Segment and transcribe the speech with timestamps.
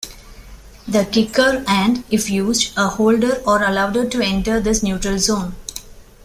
[0.87, 5.55] The kicker and, if used, a holder are allowed to enter this neutral zone.